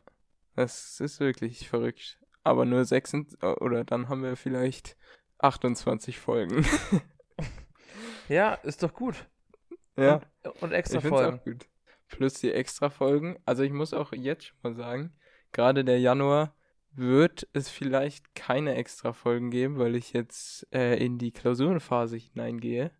[0.55, 2.19] das ist wirklich verrückt.
[2.43, 4.97] Aber nur sechs oder dann haben wir vielleicht
[5.39, 6.65] 28 Folgen.
[8.29, 9.25] Ja, ist doch gut.
[9.95, 11.39] ja, Und, und extra ich Folgen.
[11.39, 11.65] auch gut.
[12.09, 13.37] Plus die extra Folgen.
[13.45, 15.13] Also ich muss auch jetzt schon mal sagen,
[15.51, 16.55] gerade der Januar
[16.93, 22.91] wird es vielleicht keine extra Folgen geben, weil ich jetzt äh, in die Klausurenphase hineingehe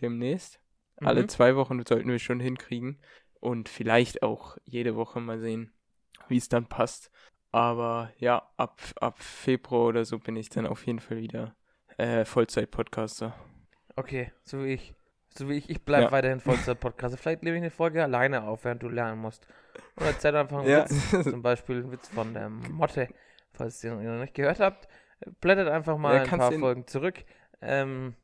[0.00, 0.60] demnächst.
[0.96, 1.28] Alle Mhm.
[1.28, 3.00] zwei Wochen sollten wir schon hinkriegen.
[3.40, 5.72] Und vielleicht auch jede Woche mal sehen,
[6.28, 7.10] wie es dann passt.
[7.52, 11.54] Aber ja, ab, ab Februar oder so bin ich dann auf jeden Fall wieder
[11.98, 13.34] äh, Vollzeit-Podcaster.
[13.96, 14.94] Okay, so wie ich.
[15.38, 15.68] So wie ich.
[15.70, 16.12] Ich bleibe Ja.
[16.12, 17.18] weiterhin Vollzeit-Podcast.
[17.18, 19.46] Vielleicht nehme ich eine Folge alleine auf, während du lernen musst.
[19.96, 20.84] Oder erzähl einfach einen Ja.
[20.88, 21.24] Witz.
[21.24, 23.08] Zum Beispiel einen Witz von der Motte.
[23.52, 24.88] Falls ihr noch nicht gehört habt,
[25.40, 27.24] blättert einfach mal Ja, ein paar Folgen zurück.
[27.62, 28.14] Ähm,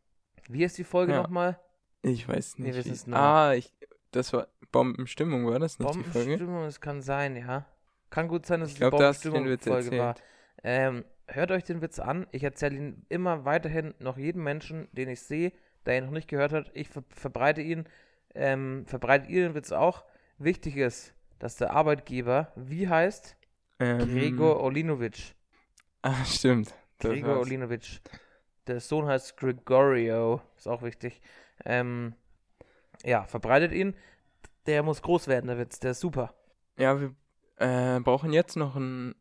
[0.49, 1.23] wie ist die Folge Ja.
[1.23, 1.59] nochmal?
[2.03, 2.83] Ich weiß Nee, nicht.
[2.85, 3.17] sind's noch.
[3.19, 3.73] ah, ich,
[4.11, 6.19] das war Bombenstimmung, war das nicht die Folge?
[6.31, 7.65] Bombenstimmung, es kann sein, ja.
[8.11, 10.15] Kann gut sein, dass Ich es glaub, Bombenstimmung-Folge war.
[10.65, 12.27] Ähm, hört euch den Witz an.
[12.31, 15.53] Ich erzähle ihn immer weiterhin noch jedem Menschen, den ich sehe,
[15.87, 16.71] der ihn noch nicht gehört hat.
[16.75, 17.85] Ich ver verbreite ihn.
[18.35, 20.05] Ähm, verbreitet ihr den Witz auch.
[20.39, 23.37] Wichtig ist, dass der Arbeitgeber, wie heißt?
[23.79, 25.35] Ähm, Gregor Olinovic.
[26.05, 26.75] Ah, stimmt.
[26.99, 27.47] Gregor war's.
[27.47, 28.01] Olinovic.
[28.67, 30.43] Der Sohn heißt Gregorio.
[30.57, 31.21] Ist auch wichtig.
[31.65, 32.17] Ähm,
[33.05, 33.95] ja, verbreitet ihn.
[34.67, 35.79] Der muss groß werden, der Witz.
[35.79, 36.35] Der ist super.
[36.77, 37.15] Ja, wir
[37.57, 39.15] äh, brauchen jetzt noch einen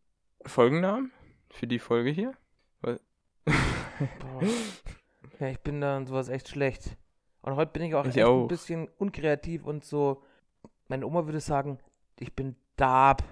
[0.44, 1.12] Folgennamen
[1.52, 2.34] für die Folge hier.
[2.82, 2.98] Boah.
[5.42, 6.96] Ja, ich bin da und sowas echt schlecht.
[7.42, 8.44] Und heute bin ich auch Ich echt auch.
[8.44, 10.22] ein bisschen unkreativ und so.
[10.88, 11.80] Meine Oma würde sagen,
[12.20, 13.24] ich bin Darb.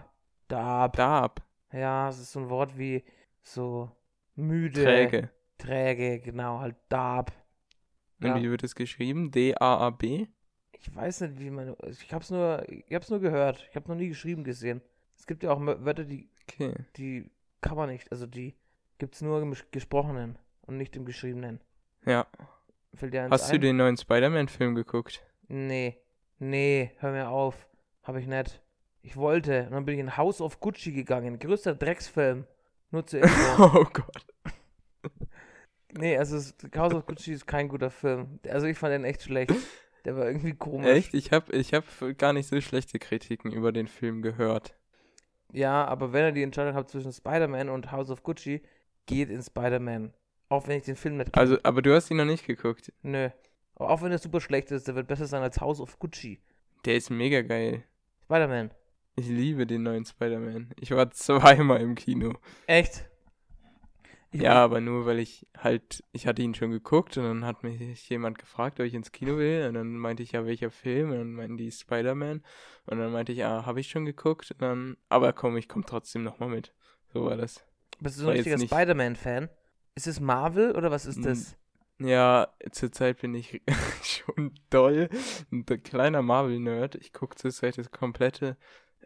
[0.47, 0.95] Darb.
[0.95, 1.41] Darb.
[1.71, 3.03] Ja, es ist so ein Wort wie
[3.43, 3.91] so
[4.35, 4.83] müde.
[4.83, 5.29] Träge.
[5.59, 7.31] Träge, genau, halt Darb.
[8.21, 8.35] Und Ja.
[8.41, 9.29] wie wird es geschrieben?
[9.29, 10.25] D-A-A-B?
[10.71, 11.75] Ich weiß nicht, wie man.
[11.87, 13.67] Ich hab's nur, ich hab's nur gehört.
[13.69, 14.81] Ich hab's noch nie geschrieben gesehen.
[15.15, 16.73] Es gibt ja auch Wörter, die, Okay.
[16.97, 17.29] die
[17.61, 18.11] kann man nicht.
[18.11, 18.55] Also die
[18.97, 21.59] gibt's nur im Ges- Gesprochenen und nicht im Geschriebenen.
[22.05, 22.27] Ja.
[22.93, 23.61] Fällt dir eins Hast du ein?
[23.61, 25.21] den neuen Spider-Man-Film geguckt?
[25.47, 25.97] Nee.
[26.39, 27.67] Nee, hör mir auf.
[28.03, 28.61] Hab ich nicht.
[29.01, 29.63] Ich wollte.
[29.65, 31.39] Und dann bin ich in House of Gucci gegangen.
[31.39, 32.45] Größter Drecksfilm.
[32.91, 33.63] Nur zur Info.
[33.79, 34.25] Oh Gott.
[35.97, 36.37] nee, also
[36.75, 38.39] House of Gucci ist kein guter Film.
[38.49, 39.53] Also ich fand den echt schlecht.
[40.05, 40.87] Der war irgendwie komisch.
[40.87, 41.13] Echt?
[41.13, 41.83] Ich habe ich hab
[42.17, 44.75] gar nicht so schlechte Kritiken über den Film gehört.
[45.51, 48.61] Ja, aber wenn ihr die Entscheidung habt zwischen Spider-Man und House of Gucci,
[49.07, 50.13] geht in Spider-Man.
[50.49, 51.37] Auch wenn ich den Film nicht.
[51.37, 52.91] Also, aber du hast ihn noch nicht geguckt.
[53.03, 53.29] Nö.
[53.75, 56.41] Aber auch wenn der super schlecht ist, der wird besser sein als House of Gucci.
[56.85, 57.83] Der ist mega geil.
[58.25, 58.71] Spider-Man.
[59.15, 60.73] Ich liebe den neuen Spider-Man.
[60.79, 62.33] Ich war zweimal im Kino.
[62.67, 63.05] Echt?
[64.31, 67.63] Ich Ja, aber nur weil ich halt, ich hatte ihn schon geguckt und dann hat
[67.63, 69.67] mich jemand gefragt, ob ich ins Kino will.
[69.67, 71.11] Und dann meinte ich, ja, welcher Film?
[71.11, 72.43] Und dann meinten die Spider-Man.
[72.85, 74.51] Und dann meinte ich, ja, habe ich schon geguckt.
[74.51, 76.73] Und dann, aber komm, ich komme trotzdem nochmal mit.
[77.13, 77.63] So war das.
[77.99, 79.49] Bist du so ein richtiger Spider-Man-Fan?
[79.99, 81.57] Ist es Marvel oder was ist Mm, das?
[81.99, 83.61] Ja, zurzeit bin ich
[84.03, 85.09] schon doll
[85.51, 86.95] ein kleiner Marvel-Nerd.
[86.95, 88.57] Ich gucke zurzeit das komplette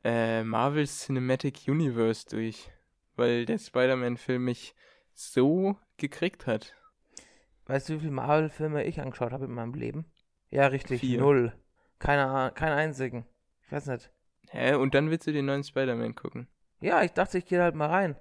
[0.03, 2.71] äh, Marvel Cinematic Universe durch,
[3.15, 4.75] weil der Spider-Man-Film mich
[5.15, 6.75] so gekriegt hat.
[7.65, 10.05] Weißt du, wie viele Marvel-Filme ich angeschaut habe in meinem Leben?
[10.49, 11.01] Ja, richtig.
[11.01, 11.19] Vier.
[11.19, 11.53] Null.
[11.99, 13.25] Keine, Ahnung, keinen einzigen.
[13.65, 14.11] Ich weiß nicht.
[14.51, 14.75] Hä?
[14.75, 16.47] Und dann willst du den neuen Spider-Man gucken?
[16.81, 18.15] Ja, ich dachte, ich gehe halt mal rein.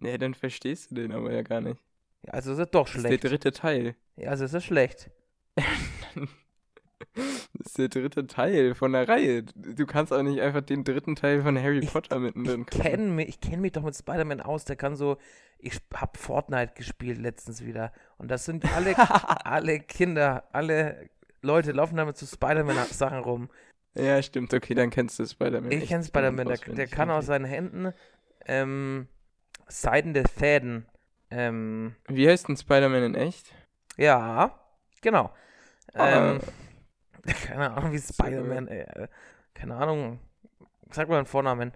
[0.00, 1.78] Ja, dann verstehst du den aber ja gar nicht.
[2.28, 3.22] Also ist das doch Das ist schlecht.
[3.22, 3.96] der dritte Teil.
[4.16, 5.10] Ja, also ist das schlecht.
[7.14, 9.42] Das ist der dritte Teil von der Reihe.
[9.42, 13.04] Du kannst auch nicht einfach den dritten Teil von Harry Ich- Potter mittendrin Ich kenne
[13.08, 14.64] mich, ich kenn mich doch mit Spider-Man aus.
[14.64, 15.16] Der kann so.
[15.58, 17.92] Ich sp- hab Fortnite gespielt letztens wieder.
[18.18, 18.94] Und das sind alle,
[19.44, 21.08] alle Kinder, alle
[21.42, 23.50] Leute laufen damit zu Spider-Man-Sachen rum.
[23.94, 24.52] Ja, stimmt.
[24.52, 25.70] Okay, dann kennst du Spider-Man.
[25.72, 26.48] Ich kenne Spider-Man.
[26.48, 27.92] Der, der kann aus seinen Händen
[28.46, 29.08] ähm,
[29.68, 30.86] seidene Fäden.
[31.30, 33.52] Ähm, Wie heißt denn Spider-Man in echt?
[33.96, 34.58] ja,
[35.02, 35.32] genau.
[35.94, 36.34] Ah.
[36.34, 36.40] Ähm,
[37.44, 38.68] keine Ahnung, wie Spider-Man.
[38.68, 39.08] Äh,
[39.54, 40.20] keine Ahnung.
[40.90, 41.72] Sag mal einen Vornamen.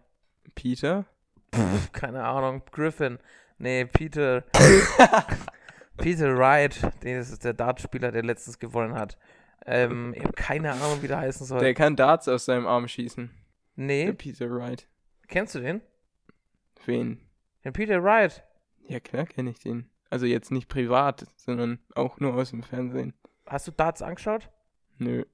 [0.54, 1.06] Peter?
[1.54, 2.62] Pff, keine Ahnung.
[2.70, 3.18] Griffin.
[3.58, 4.44] Nee, Peter.
[5.96, 6.80] Peter Wright.
[7.02, 9.18] Das ist der Dartspieler, der letztens gewonnen hat.
[9.66, 11.60] Ähm, ich habe keine Ahnung, wie der heißen soll.
[11.60, 13.30] Der kann Darts aus seinem Arm schießen.
[13.76, 14.86] Der nee, Peter Wright.
[15.28, 15.80] kennst du den?
[16.86, 17.20] Wen?
[17.64, 18.42] Den Peter Wright.
[18.90, 19.88] Ja, klar kenne ich den.
[20.10, 23.14] Also jetzt nicht privat, sondern auch nur aus dem Fernsehen.
[23.46, 24.50] Hast du Darts angeschaut?
[24.98, 25.24] Nö.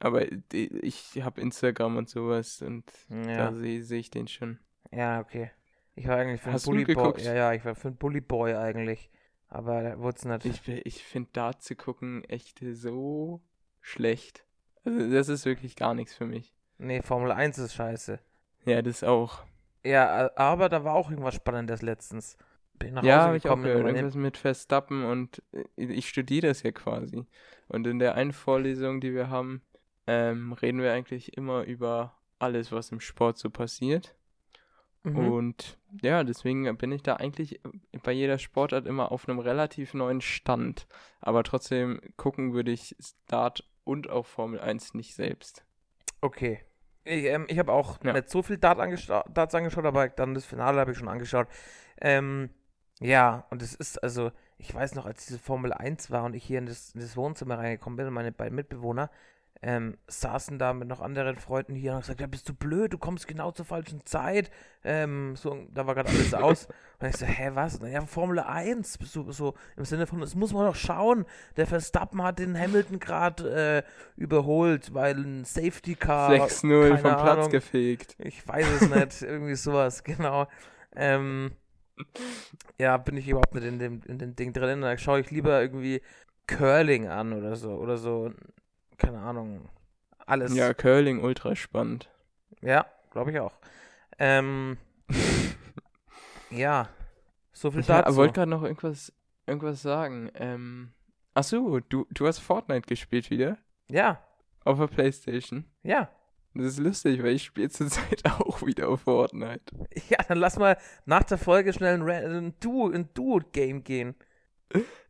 [0.00, 0.22] Aber
[0.52, 3.36] ich habe Instagram und sowas und Ja.
[3.50, 4.58] da sehe seh ich den schon.
[4.90, 5.52] Ja, okay.
[5.94, 7.22] Ich war eigentlich für einen Hast Bully Boy.
[7.22, 9.10] Ja, ja, ich war für einen Bully Boy eigentlich.
[9.48, 10.44] Aber da wurde es nicht.
[10.46, 13.40] Ich, ich finde Darts zu gucken echt so
[13.80, 14.44] schlecht.
[14.84, 16.52] Also das ist wirklich gar nichts für mich.
[16.78, 18.18] Nee, Formel 1 ist scheiße.
[18.64, 19.44] Ja, das auch.
[19.84, 22.36] Ja, aber da war auch irgendwas Spannendes letztens.
[22.78, 23.86] Bin nach Ja, habe ich auch gehört.
[23.86, 27.24] Irgendwas mit Verstappen und äh, ich studiere das ja quasi.
[27.68, 29.62] Und in der einen Vorlesung, die wir haben,
[30.06, 34.14] ähm, reden wir eigentlich immer über alles, was im Sport so passiert.
[35.04, 35.16] Mhm.
[35.16, 37.60] Und ja, deswegen bin ich da eigentlich
[38.02, 40.86] bei jeder Sportart immer auf einem relativ neuen Stand.
[41.20, 45.64] Aber trotzdem gucken würde ich Start und auch Formel 1 nicht selbst.
[46.20, 46.60] Okay.
[47.04, 48.14] Ich, ähm, ich habe auch Ja.
[48.14, 51.48] nicht so viel Dart angescha Darts angeschaut, aber dann das Finale habe ich schon angeschaut.
[52.00, 52.48] Ähm,
[53.00, 56.44] ja, und es ist, also, ich weiß noch, als diese Formel 1 war und ich
[56.44, 59.10] hier in das, in das Wohnzimmer reingekommen bin und meine beiden Mitbewohner
[59.62, 62.92] ähm, saßen da mit noch anderen Freunden hier und haben gesagt, ja, bist du blöd,
[62.92, 64.50] du kommst genau zur falschen Zeit.
[64.84, 66.68] Ähm, so, da war gerade alles aus.
[67.00, 67.80] Und ich so, hä, was?
[67.80, 71.24] Na ja, Formel 1, bist du so im Sinne von, das muss man doch schauen.
[71.56, 77.10] Der Verstappen hat den Hamilton gerade äh, überholt, weil ein Safety Car 6-0 keine vom
[77.12, 77.50] Platz Ahnung.
[77.50, 78.16] gefegt.
[78.18, 80.46] Ich weiß es nicht, irgendwie sowas, genau.
[80.94, 81.52] Ähm,
[82.78, 84.80] ja, bin ich überhaupt nicht in dem, in dem Ding drin.
[84.82, 86.02] Da schaue ich lieber irgendwie
[86.46, 87.72] Curling an oder so.
[87.72, 88.32] Oder so,
[88.98, 89.68] keine Ahnung.
[90.26, 90.54] Alles.
[90.54, 92.10] Ja, Curling ultra spannend.
[92.60, 93.54] Ja, glaube ich auch.
[94.18, 94.78] Ähm,
[96.50, 96.88] ja,
[97.52, 98.16] so viel Ich dazu.
[98.16, 99.12] wollte gerade noch irgendwas,
[99.46, 100.30] irgendwas sagen.
[100.34, 100.92] Ähm,
[101.34, 103.58] ach so, du, du hast Fortnite gespielt wieder?
[103.88, 104.22] ja,
[104.64, 105.64] Auf der Playstation?
[105.82, 106.08] ja.
[106.54, 109.60] Das ist lustig, weil ich spiele zurzeit auch wieder auf Fortnite.
[110.08, 114.14] Ja, dann lass mal nach der Folge schnell ein, ein Duo- ein Duo-Game gehen.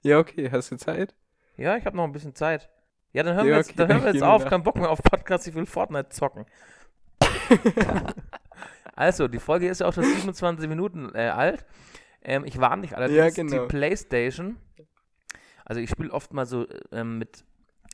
[0.02, 1.14] Ja, okay, hast du Zeit?
[1.56, 2.70] Ja, ich habe noch ein bisschen Zeit.
[3.12, 4.44] Ja, dann hören Ja, wir jetzt, okay, dann hören wir jetzt auf.
[4.46, 6.46] Kein Bock mehr auf Podcast, ich will Fortnite zocken.
[8.96, 11.64] Also, die Folge ist ja auch schon 27 Minuten äh, alt.
[12.22, 13.62] Ähm, ich warne dich allerdings, genau.
[13.62, 14.56] die Playstation,
[15.64, 17.44] also ich spiele oft mal so ähm, mit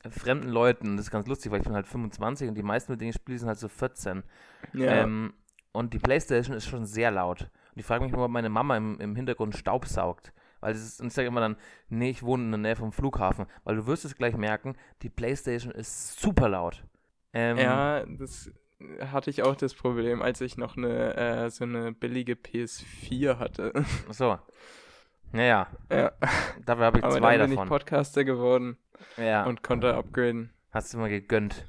[0.09, 3.01] fremden Leuten, das ist ganz lustig, weil ich bin halt 25 und die meisten, mit
[3.01, 4.23] denen ich spiele, sind halt so 14.
[4.73, 5.03] Ja.
[5.03, 5.33] Ähm,
[5.71, 7.41] und die Playstation ist schon sehr laut.
[7.41, 10.33] Und ich frage mich immer, ob meine Mama im, im Hintergrund Staub saugt.
[10.59, 11.55] Weil es ist, und ich sage immer dann,
[11.89, 13.45] nee, ich wohne in der Nähe vom Flughafen.
[13.63, 16.83] Weil du wirst es gleich merken, die Playstation ist super laut.
[17.33, 18.51] Ähm, ja, das
[18.99, 23.73] hatte ich auch das Problem, als ich noch eine äh, so eine billige PS4 hatte.
[24.09, 24.37] So.
[25.31, 26.11] Naja, ja.
[26.65, 27.67] dafür habe ich Aber zwei dann bin davon.
[27.67, 28.77] ich Podcaster geworden
[29.17, 30.51] ja, und konnte upgraden.
[30.71, 31.67] hast du mal gegönnt.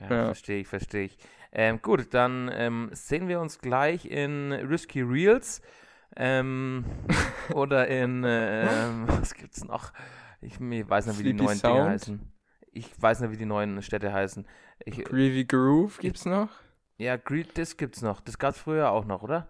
[0.00, 0.24] Ja, Ja.
[0.26, 1.18] verstehe ich, verstehe ich.
[1.52, 5.60] Ähm, gut, dann ähm, sehen wir uns gleich in Risky Reels.
[6.16, 6.84] Ähm,
[7.54, 9.92] oder in, äh, ähm, was gibt's noch?
[10.40, 11.88] Ich, ich weiß nicht, wie die Sleepy neuen Dinge Sound?
[11.90, 12.32] heißen.
[12.72, 14.46] Ich weiß nicht, wie die neuen Städte heißen.
[14.84, 16.48] Ich, Greavy Groove gibt's noch.
[16.98, 18.20] ja, Greed, das gibt's noch.
[18.20, 19.48] Das gab's früher auch noch, oder?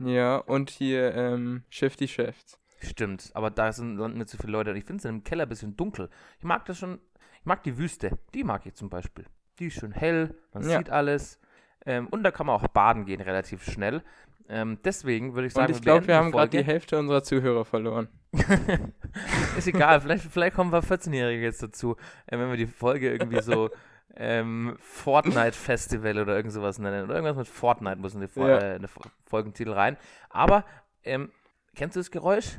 [0.00, 2.58] Ja, und hier ähm, Shifty Chefs.
[2.84, 4.70] Stimmt, aber da sind landen nicht so viele Leute.
[4.70, 6.08] Und ich finde es im Keller ein bisschen dunkel.
[6.38, 6.98] Ich mag das schon.
[7.40, 8.18] Ich mag die Wüste.
[8.34, 9.24] Die mag ich zum Beispiel.
[9.58, 10.78] Die ist schön hell, man Ja.
[10.78, 11.40] sieht alles.
[11.86, 14.02] Ähm, und da kann man auch baden gehen, relativ schnell.
[14.48, 16.62] Ähm, deswegen würde ich sagen, Und ich glaube, wir haben gerade die.
[16.64, 18.08] Hälfte unserer Zuhörer verloren.
[19.56, 23.40] Ist egal, vielleicht, vielleicht kommen wir 14-Jährige jetzt dazu, äh, wenn wir die Folge irgendwie
[23.42, 23.70] so
[24.16, 27.04] ähm, Fortnite Festival oder irgend sowas nennen.
[27.04, 28.58] Oder irgendwas mit Fortnite muss in Fol Ja.
[28.58, 29.96] äh, in den Fol- Folgentitel rein.
[30.30, 30.64] Aber,
[31.04, 31.30] ähm,
[31.74, 32.58] kennst du das Geräusch?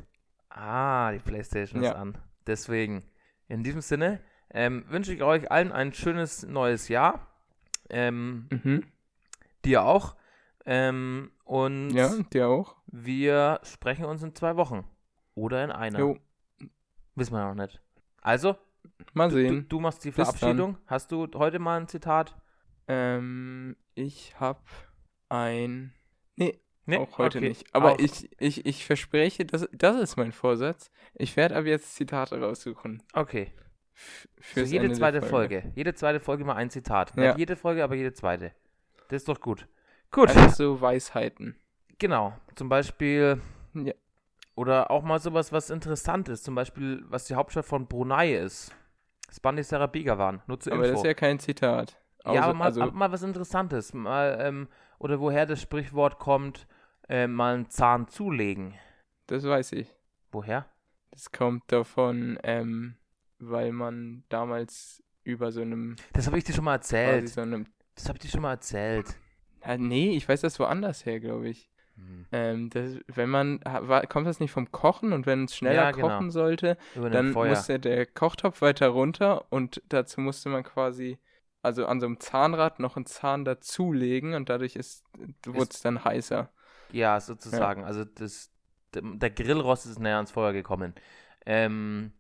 [0.58, 1.96] Ah, die Playstation ist Ja.
[1.96, 2.18] an.
[2.48, 3.04] Deswegen,
[3.48, 7.28] in diesem Sinne, ähm, wünsche ich euch allen ein schönes neues Jahr.
[7.90, 8.84] Ähm, Mhm.
[9.66, 10.16] dir auch.
[10.66, 12.76] Ähm, und Ja, dir auch.
[12.88, 14.86] wir sprechen uns in zwei Wochen.
[15.36, 16.00] Oder in einer.
[16.00, 16.18] Jo,
[17.16, 17.82] Wissen wir noch nicht.
[18.22, 18.56] Also,
[19.14, 19.70] mal du, du, sehen.
[19.70, 20.78] du machst die Verabschiedung.
[20.88, 22.36] Hast du heute mal ein Zitat?
[22.88, 24.64] Ähm, ich hab
[25.30, 25.94] ein.
[26.36, 27.50] Nee, Nee, auch heute okay.
[27.50, 27.66] nicht.
[27.74, 30.92] Aber Auch- ich, ich, ich verspreche, das, das ist mein Vorsatz.
[31.16, 33.02] Ich werde ab jetzt Zitate raussuchen.
[33.14, 33.52] Okay.
[33.96, 35.72] F- So Fürs jede Ende zweite Folge.
[35.76, 37.14] Jede zweite Folge mal ein Zitat.
[37.16, 37.30] Ja.
[37.30, 38.52] Nicht jede Folge, aber jede zweite.
[39.08, 39.68] Das ist doch gut.
[40.12, 40.30] Gut.
[40.30, 41.56] Einfach so Weisheiten.
[41.98, 42.34] Genau.
[42.56, 43.42] Zum Beispiel.
[43.74, 43.94] Ja.
[44.56, 46.44] Oder auch mal sowas, was interessant ist.
[46.44, 48.74] Zum Beispiel, was die Hauptstadt von Brunei ist.
[49.28, 50.42] Das Bandisera Begawan.
[50.48, 50.92] Nur zur Aber Info.
[50.94, 51.98] das ist ja kein Zitat.
[52.26, 53.94] Ja, Außer- aber mal, also, mal was Interessantes.
[53.94, 54.68] Mal, ähm,
[55.00, 56.68] oder woher das Sprichwort kommt,
[57.10, 58.74] äh, mal einen Zahn zulegen.
[59.28, 59.94] das weiß ich.
[60.32, 60.66] Woher?
[61.12, 62.96] Das kommt davon, ähm,
[63.40, 67.30] weil man damals über so einem, Das habe ich dir schon mal erzählt.
[67.30, 67.42] so
[67.96, 69.16] Das habe ich dir schon mal erzählt.
[69.62, 71.70] ah, nee, ich weiß das woanders her, glaube ich.
[71.96, 72.26] Hm.
[72.34, 73.62] Ähm, das, wenn man,
[74.10, 76.10] kommt das nicht vom Kochen und wenn es schneller Ja, genau.
[76.10, 77.50] kochen sollte, dann Feuer.
[77.52, 81.18] musste der Kochtopf weiter runter und dazu musste man quasi,
[81.62, 85.06] also an so einem Zahnrad noch einen Zahn dazulegen und dadurch ist,
[85.46, 86.52] wurde es dann heißer.
[86.96, 87.84] Ja, sozusagen.
[87.84, 88.52] Also das,
[88.94, 90.94] der, Grillrost ist näher ans Feuer gekommen.
[91.46, 92.14] Ähm,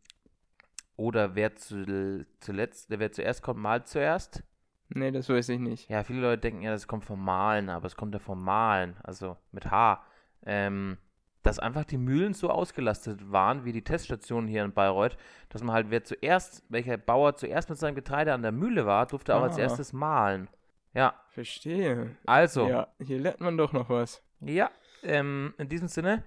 [0.97, 4.43] oder wer zu, zuletzt, wer zuerst kommt, malt zuerst.
[4.89, 5.89] Nee, das weiß ich nicht.
[5.89, 8.97] Ja, viele Leute denken ja, das kommt vom Malen, aber es kommt ja vom Malen,
[9.03, 10.03] also mit H.
[10.45, 10.97] Ähm,
[11.41, 15.15] dass einfach die Mühlen so ausgelastet waren, wie die Teststationen hier in Bayreuth,
[15.49, 19.05] dass man halt, wer zuerst, welcher Bauer zuerst mit seinem Getreide an der Mühle war,
[19.05, 19.61] durfte auch als Ah.
[19.61, 20.49] erstes malen.
[20.93, 22.15] Ja, Verstehe.
[22.25, 22.67] also.
[22.67, 24.21] Ja, hier lernt man doch noch was.
[24.45, 24.69] Ja,
[25.03, 26.23] ähm, in diesem Sinne,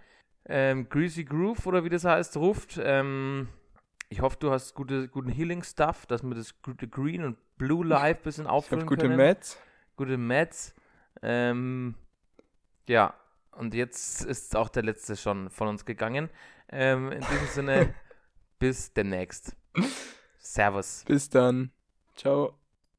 [0.47, 2.79] ähm, Greasy Groove oder wie das heißt, ruft.
[2.83, 3.49] Ähm,
[4.09, 8.21] ich hoffe, du hast gute, guten Healing-Stuff, dass wir das gute Green und Blue Life
[8.21, 9.17] ein bisschen Ich auffüllen gute können.
[9.17, 9.59] Mets.
[9.97, 10.75] Gute Mets.
[11.23, 11.95] Ähm,
[12.89, 13.15] ja,
[13.53, 16.31] und jetzt ist auch der letzte schon von uns gegangen.
[16.71, 17.95] Ähm, in diesem Sinne,
[18.59, 19.57] bis demnächst.
[20.39, 21.05] Servus.
[21.07, 21.71] Bis dann.
[22.17, 22.59] Ciao.